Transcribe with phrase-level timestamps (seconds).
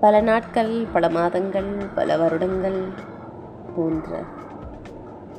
[0.00, 2.88] பல நாட்கள் பல மாதங்கள் பல வருடங்கள்
[3.76, 4.22] போன்ற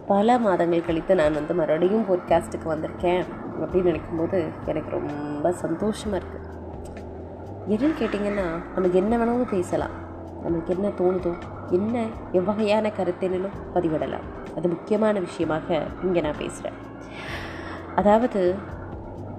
[0.08, 3.24] பல மாதங்கள் கழித்து நான் வந்து மறுபடியும் போட்காஸ்ட்டுக்கு வந்திருக்கேன்
[3.62, 6.48] அப்படின்னு நினைக்கும்போது எனக்கு ரொம்ப சந்தோஷமாக இருக்குது
[7.68, 8.46] என்னன்னு கேட்டிங்கன்னா
[8.76, 9.92] நமக்கு என்ன வேணாலும் பேசலாம்.
[10.44, 11.34] நமக்கு என்ன தோணுதோ
[11.70, 14.28] என்ன எவ்வகையான கருத்தினும் பதிவிடலாம்.
[14.58, 16.74] அது முக்கியமான விஷயமாக இங்கே நான் பேசுகிறேன்
[17.96, 18.56] அதாவது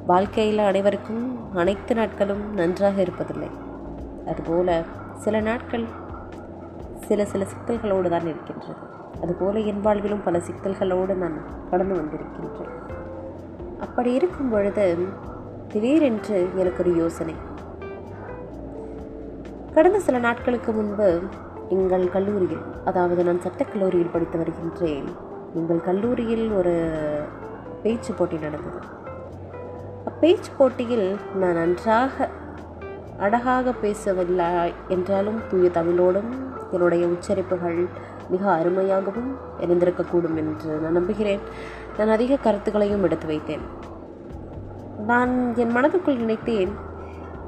[0.06, 3.50] வாழ்க்கையில் அனைவருக்கும் அனைத்து நாட்களும் நன்றாக இருப்பதில்லை.
[4.26, 5.84] அதுபோல் சில நாட்கள்
[7.06, 8.74] சில சில சிக்கல்களோடு தான் இருக்கின்றது.
[9.22, 11.38] அதுபோல என் வாழ்விலும் பல சிக்கல்களோடு நான்
[11.70, 12.74] கடந்து வந்திருக்கின்றேன்.
[13.80, 14.84] அப்படி இருக்கும் பொழுது
[15.68, 17.34] திடீரென்று எனக்கு ஒரு யோசனை.
[19.74, 21.20] கடந்த சில நாட்களுக்கு முன்பு
[21.68, 25.08] எங்கள் கல்லூரியில் அதாவது நான் சட்டக்கல்லூரியில் படித்து வருகின்றேன்.
[25.54, 26.74] எங்கள் கல்லூரியில் ஒரு
[27.82, 28.86] பேச்சு போட்டி நடந்தது.
[30.06, 32.28] அப்பேச்சு போட்டியில் நான் நன்றாக
[33.20, 36.30] அழகாக பேசவில்லை என்றாலும் தூய தமிழோடும்
[36.72, 37.88] என்னுடைய உச்சரிப்புகள்
[38.30, 41.40] மிக அருமையாகவும் இருந்திருக்கக்கூடும் என்று நான் நம்புகிறேன்.
[41.98, 43.64] நான் அதிக கருத்துக்களையும் எடுத்து வைத்தேன்.
[45.06, 46.72] நான் என் மனதுக்குள் நினைத்தேன்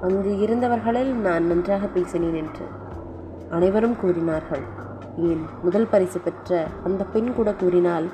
[0.03, 2.67] அங்கு இருந்தவர்களில் நான் நன்றாக பேசினேன் என்று.
[3.51, 4.65] அனைவரும் கூறினார்கள்.
[5.17, 5.43] ஏன்?
[5.63, 8.09] முதல் பரிசு பெற்ற அந்த பெண் கூட கூறினால்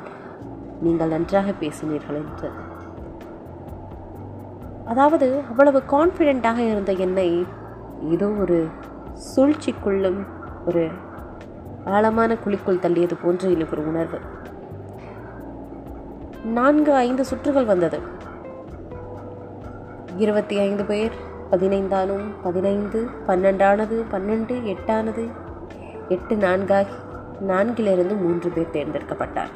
[0.83, 2.51] நீங்கள் நன்றாக பேசினீர்கள் என்று.
[4.89, 7.47] அதாவது அவ்வளவு கான்ஃபிடெண்ட்டாக இருந்த என்னை
[8.03, 8.67] ஏதோ ஒரு
[9.37, 10.27] சூழ்ச்சிக்குள்ளும்
[10.67, 10.89] ஒரு
[11.85, 14.19] ஆழமான குழிக்குள் தள்ளியது போன்று எனக்கு ஒரு உணர்வு.
[16.45, 17.99] நான்கு ஐந்து சுற்றுகள் வந்தது.
[20.17, 21.13] இருபத்தி ஐந்து பேர்
[21.51, 25.27] பதினைந்தானும் பதினைந்து பன்னெண்டானது பன்னெண்டு எட்டானது
[26.09, 26.99] எட்டு நான்காகி
[27.49, 29.55] நான்கிலிருந்து மூன்று பேர் தேர்ந்தெடுக்கப்பட்டார்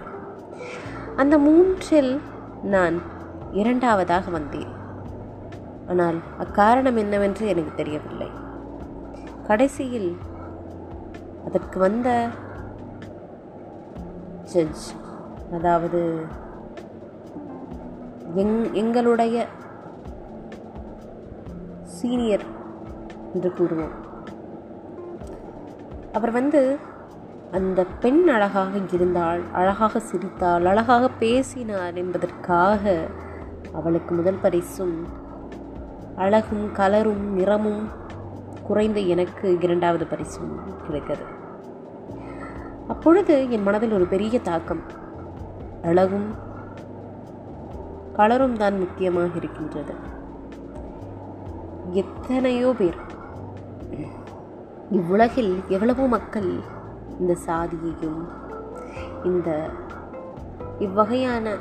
[1.17, 2.21] அந்த மூன்றில்
[2.63, 3.03] நான்
[3.53, 4.81] இரண்டாவதாக வந்தேன்.
[5.89, 8.31] ஆனால் அக்காரணம் என்னவென்று எனக்கு தெரியவில்லை.
[9.47, 10.11] கடைசியில்
[11.47, 12.29] அதற்கு வந்த
[14.53, 14.87] ஜட்ஜ்
[15.53, 16.01] அதாவது
[18.35, 19.47] எங் எங்களுடைய
[21.97, 22.47] சீனியர்
[23.35, 23.97] என்று கூறுவோம்.
[26.13, 26.79] அவர் வந்து
[27.51, 32.95] அந்த பெண் அழகாக இருந்தால் அழகாக சிரித்தாள் அழகாக பேசினார் என்பதற்காக
[33.73, 34.97] அவளுக்கு முதல் பரிசும்
[36.17, 37.89] அழகும் கலரும் நிறமும்
[38.63, 41.25] குறைந்த எனக்கு இரண்டாவது பரிசும் கிடைத்தது.
[42.89, 44.83] அப்பொழுது என் மனதில் ஒரு பெரிய தாக்கம்.
[45.83, 46.35] அழகும்
[48.17, 49.95] கலரும் தான் முக்கியமாக இருக்கின்றது.
[51.91, 52.97] எத்தனையோ பேர்.
[54.91, 56.61] இவ்வுலகில் எவ்வளவோ மக்கள்
[57.21, 58.29] இந்த சாதியையும்
[59.25, 59.71] இந்த
[60.79, 61.57] இவ்வகையான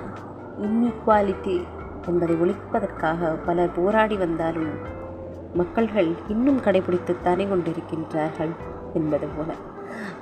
[0.61, 1.61] இன்இக்வாலிட்டி
[2.07, 4.71] என்பதை ஒழிப்பதற்காக பலர் போராடி வந்தாலும்
[5.53, 8.53] மக்கள்கள் இன்னும் கடைபிடித்துத்தானே கொண்டிருக்கின்றார்கள்
[8.93, 9.49] என்பது போல.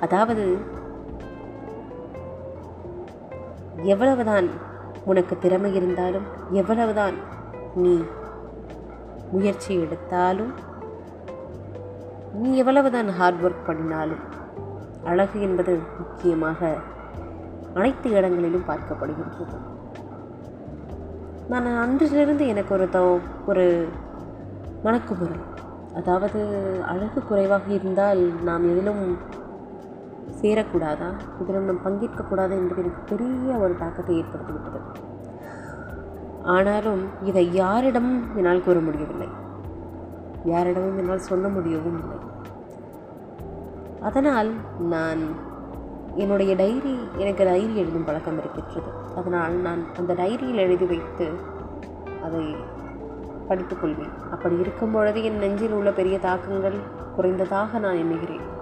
[0.00, 0.44] அதாவது
[3.82, 4.48] எவ்வளவுதான்
[5.04, 7.14] உனக்கு திறமை இருந்தாலும் எவ்வளவுதான்
[7.74, 7.94] நீ
[9.32, 10.52] முயற்சி எடுத்தாலும்
[12.32, 14.24] நீ எவ்வளவுதான் ஹார்ட் ஒர்க் பண்ணினாலும்
[15.04, 16.70] அழகு என்பது முக்கியமாக
[17.74, 19.58] அனைத்து இடங்களிலும் பார்க்கப்படுகின்றது.
[21.50, 23.02] நான் அன்றிலிருந்து எனக்கு ஒரு தோ
[23.46, 23.64] ஒரு
[24.82, 25.38] மணக்குமுறை
[25.94, 26.40] அதாவது
[26.86, 29.04] அழகு குறைவாக இருந்தால் நாம் எதிலும்
[30.42, 31.08] சேரக்கூடாதா?
[31.40, 34.80] இதிலும் நாம் பங்கேற்கக்கூடாதா என்பது எனக்கு பெரிய ஒரு தாக்கத்தை ஏற்படுத்திவிட்டது.
[36.42, 39.28] ஆனாலும் இதை யாரிடம் என்னால் கூற முடியவில்லை.
[40.44, 42.18] யாரிடமும் என்னால் சொல்ல முடியவும் இல்லை.
[44.00, 45.22] அதனால் நான்
[46.14, 48.99] என்னுடைய டைரி எனக்கு டைரி எழுதும் பழக்கம் இருக்கின்றது.
[49.16, 51.30] அதனால் நான் அந்த டைரியில் எழுதி வைத்து
[52.22, 52.56] அதை
[53.48, 56.78] படித்துக்கொள்வேன் அப்படி இருக்கும் பொழுது என் நெஞ்சில் உள்ள பெரிய தாக்கங்கள்
[57.16, 58.58] குறைந்ததாக நான் எண்ணுகிறேன்.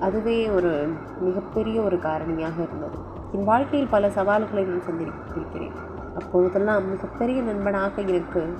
[0.00, 0.88] அதுவே ஒரு
[1.20, 2.98] மிகப்பெரிய ஒரு காரணியாக இருந்தது.
[3.32, 5.72] என் வாழ்க்கையில் பல சவால்களை நான் சந்தித்திருக்கிறேன்.
[6.18, 8.54] அப்பொழுதெல்லாம் மிகப்பெரிய நண்பனாக எனக்கு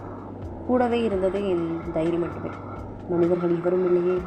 [0.67, 2.55] கூடவே இருந்தது என் தைரியம் மட்டுமே.
[3.11, 4.21] மனிதர்கள் இவரும் இல்லையே.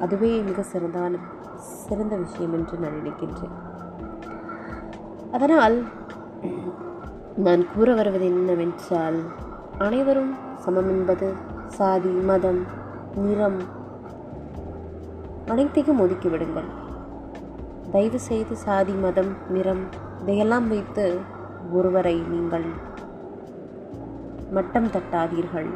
[0.00, 1.38] அதுவே மிக சிறந்தானது.
[1.60, 3.56] சிறந்த விஷயம் என்று நான் நினைக்கின்றேன்.
[5.36, 5.76] அதனால்
[7.46, 9.18] நான் கூற வருவது என்னவென்றால்
[9.86, 10.32] அனைவரும்
[10.64, 11.28] சமம் என்பது
[11.76, 12.60] சாதி மதம்
[13.24, 13.60] நிறம்
[15.46, 16.70] அனைத்தையும் ஒதுக்கிவிடுங்கள்
[17.92, 19.82] தயவு செய்து சாதி மதம் நிறம்
[20.22, 21.04] இதையெல்லாம் வைத்து
[21.72, 22.66] ஒருவரை நீங்கள்
[24.56, 25.70] மட்டம் தட்டாதீர்கள்.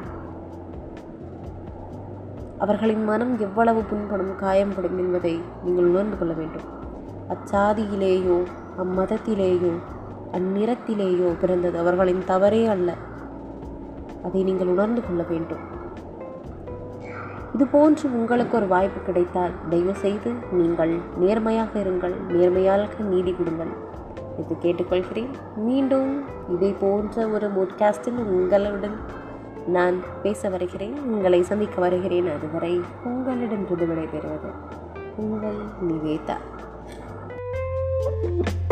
[2.58, 6.66] அவர்களின் மனம் எவ்வளவு புண்படும் காயம்படும் என்பதை நீங்கள் உணர்ந்து கொள்ள வேண்டும்.
[7.28, 8.38] அச்சாதியிலேயோ
[8.82, 9.72] அம்மதத்திலேயோ
[10.32, 12.90] அந்நிறத்திலேயோ பிறந்தது அவர்களின் தவறே அல்ல.
[14.26, 15.62] அதை நீங்கள் உணர்ந்து கொள்ள வேண்டும்.
[17.54, 23.72] இது போன்று உங்களுக்கு ஒரு வாய்ப்பு கிடைத்தால் தயவு செய்து நீங்கள் நேர்மையாக இருங்கள் நேர்மையாக நீதி கொடுங்கள்
[24.38, 25.30] இது கேட்டுக்கொள்கிறேன்.
[25.56, 26.24] மீண்டும்
[26.54, 28.96] இதை போன்ற ஒரு போட்காஸ்டில் உங்களுடன்
[29.66, 32.30] நான் பேச வருகிறேன் உங்களை சந்திக்க வருகிறேன்.
[32.36, 34.50] அதுவரை உங்களிடம் விடுதலை பெறுவது
[35.16, 35.56] உங்கள்
[35.88, 36.36] நிவேதா.
[38.22, 38.63] thank you